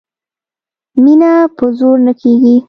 [1.03, 2.55] مینه په زور نه کېږي